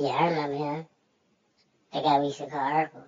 [0.00, 0.86] Yeah, I remember him.
[1.92, 3.04] The guy we used to call Urkel.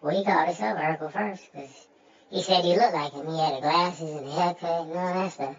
[0.00, 1.86] Well, he called himself Urkel first, because
[2.30, 3.26] he said he looked like him.
[3.26, 5.56] He had the glasses and the haircut and all that stuff.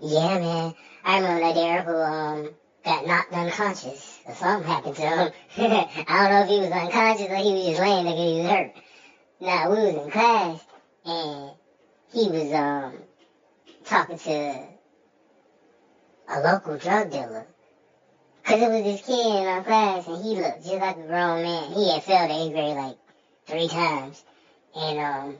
[0.00, 0.74] Yeah, man.
[1.04, 2.50] I remember that day Urkel um,
[2.84, 4.20] got knocked unconscious.
[4.26, 5.32] Or something happened to him.
[6.06, 8.40] I don't know if he was unconscious or he was just laying there because he
[8.42, 8.72] was hurt.
[9.40, 10.64] Now, we was in class,
[11.04, 11.50] and
[12.12, 12.92] he was um
[13.84, 14.79] talking to
[16.30, 17.44] a local drug dealer.
[18.44, 21.42] Cause it was this kid in our class and he looked just like a grown
[21.42, 21.72] man.
[21.72, 22.96] He had failed eighth grade like
[23.46, 24.24] three times.
[24.74, 25.36] And um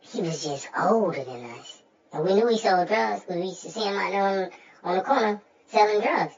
[0.00, 1.82] he was just older than us.
[2.12, 4.50] And we knew he sold drugs because we used to see him out there on,
[4.84, 6.34] on the corner selling drugs.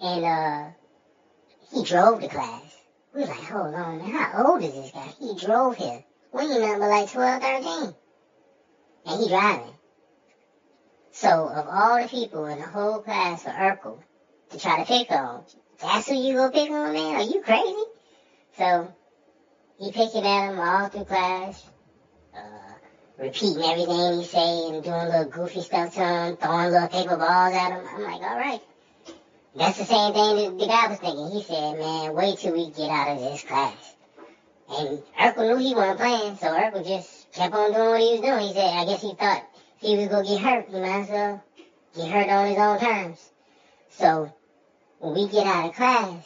[0.00, 0.68] And uh
[1.72, 2.76] he drove to class.
[3.14, 5.10] We was like, hold on, man, how old is this guy?
[5.18, 6.04] He drove here.
[6.32, 7.94] We ain't nothing but like 12, 13.
[9.06, 9.77] And he driving.
[11.20, 13.98] So of all the people in the whole class for Urkel
[14.50, 15.42] to try to pick on,
[15.82, 17.16] that's who you gonna pick on, man?
[17.16, 17.74] Are you crazy?
[18.56, 18.94] So
[19.80, 21.66] he picking at him all through class,
[22.36, 22.72] uh,
[23.18, 27.52] repeating everything he say and doing little goofy stuff to him, throwing little paper balls
[27.52, 27.84] at him.
[27.96, 28.60] I'm like, all right.
[29.56, 31.32] That's the same thing that the guy was thinking.
[31.32, 33.96] He said, man, wait till we get out of this class.
[34.70, 38.20] And Urkel knew he wasn't playing, so Urkel just kept on doing what he was
[38.20, 38.46] doing.
[38.46, 39.47] He said, I guess he thought
[39.80, 41.44] he was gonna get hurt, he might as well
[41.96, 43.30] get hurt on his own terms.
[43.90, 44.32] So
[44.98, 46.24] when we get out of class,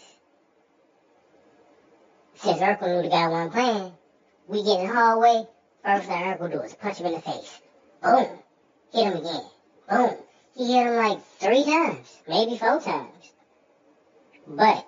[2.36, 3.92] since Urkel knew the guy wasn't playing,
[4.48, 5.46] we get in the hallway.
[5.84, 7.60] First thing Urkel do is punch him in the face.
[8.02, 8.26] Boom.
[8.92, 9.44] Hit him again.
[9.88, 10.16] Boom.
[10.56, 13.32] He hit him like three times, maybe four times.
[14.46, 14.86] But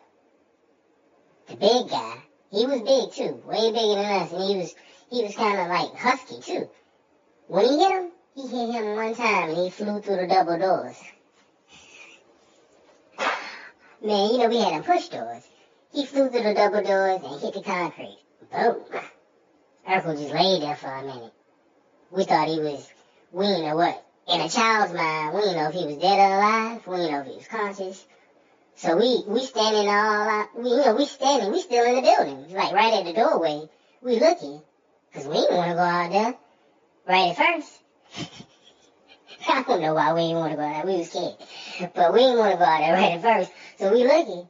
[1.49, 2.17] the big guy,
[2.51, 4.75] he was big too, way bigger than us, and he was
[5.11, 6.69] he was kind of like husky too.
[7.47, 10.59] When he hit him, he hit him one time and he flew through the double
[10.59, 10.97] doors.
[14.03, 15.43] Man, you know we had them push doors.
[15.93, 18.19] He flew through the double doors and hit the concrete.
[18.51, 18.83] Boom.
[19.89, 21.33] Urkel just laid there for a minute.
[22.11, 22.91] We thought he was,
[23.33, 24.05] we didn't know what.
[24.27, 26.87] In a child's mind, we didn't know if he was dead or alive.
[26.87, 28.05] We didn't know if he was conscious.
[28.77, 32.03] So we, we standing all out, we, you know, we standing, we still in the
[32.03, 32.53] building.
[32.55, 33.69] Like right at the doorway.
[34.03, 34.61] We looking.
[35.13, 36.35] Cause we didn't want to go out there
[37.07, 37.84] right at first.
[39.49, 40.93] I don't know why we didn't want to go out there.
[40.93, 41.93] We was scared.
[41.95, 43.53] But we didn't want to go out there right at first.
[43.79, 44.49] So we looking.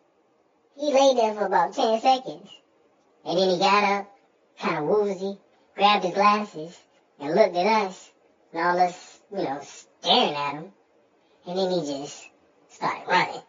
[0.79, 2.51] He laid there for about 10 seconds.
[3.25, 4.11] And then he got up,
[4.59, 5.39] kind of woozy,
[5.75, 6.79] grabbed his glasses,
[7.19, 8.11] and looked at us.
[8.53, 10.73] And all us, you know, staring at him.
[11.47, 12.25] And then he just
[12.71, 13.43] started running.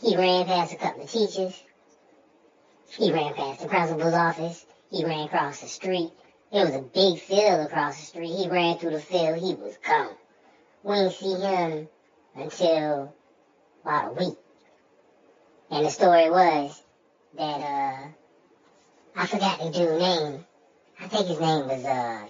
[0.00, 1.62] He ran past a couple of teachers.
[2.90, 4.64] He ran past the principal's office.
[4.90, 6.12] He ran across the street.
[6.56, 8.34] There was a big field across the street.
[8.34, 9.36] He ran through the field.
[9.40, 10.16] He was gone.
[10.82, 11.88] We didn't see him
[12.34, 13.14] until
[13.82, 14.38] about a week.
[15.70, 16.82] And the story was
[17.36, 18.08] that, uh,
[19.16, 20.46] I forgot the dude's name.
[20.98, 22.26] I think his name was, uh,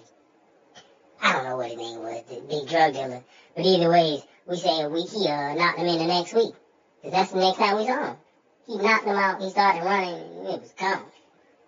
[1.22, 3.22] I don't know what his name was, the big drug dealer.
[3.54, 6.53] But either way, we say we, he, uh, knocked him in the next week.
[7.04, 8.16] Cause that's the next time we saw him.
[8.66, 11.04] He knocked him out, he started running, and it was gone.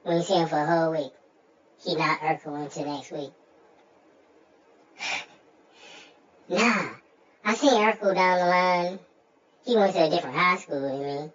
[0.05, 1.13] We didn't see him for a whole week.
[1.85, 3.31] He knocked Urkel into next week.
[6.49, 6.89] nah,
[7.45, 8.99] I seen Urkel down the line.
[9.65, 11.31] He went to a different high school than me.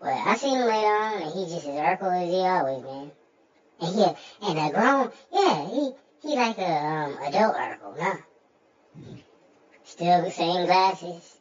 [0.00, 3.10] But I seen him later on, and he just as Urkel as he always been.
[3.80, 4.04] And he,
[4.48, 5.92] and a grown, yeah, he,
[6.22, 8.16] he like a, um, adult Urkel, nah.
[9.84, 11.36] Still the same glasses.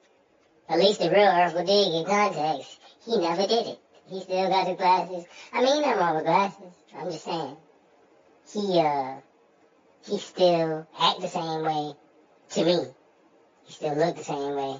[0.68, 2.78] At least the real Urkel did get contacts.
[3.06, 3.83] He never did it.
[4.08, 5.26] He still got his glasses.
[5.52, 6.74] I mean, nothing wrong with glasses.
[6.96, 7.58] I'm just saying.
[8.52, 9.16] He, uh,
[10.06, 11.94] he still act the same way
[12.52, 12.86] to me.
[13.66, 14.76] He still look the same way.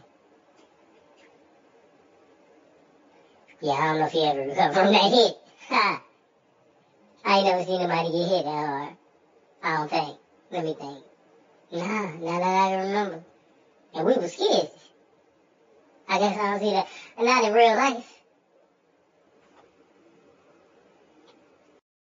[3.62, 5.38] Yeah, I don't know if he ever recovered from that hit.
[5.70, 6.02] Ha!
[7.26, 8.96] I ain't never seen anybody get hit that hard.
[9.64, 10.18] I don't think.
[10.52, 11.04] Let me think.
[11.72, 13.24] Nah, now that I can remember.
[13.96, 14.70] And we was kids.
[16.10, 16.88] I guess I don't see that.
[17.18, 18.13] Not in real life.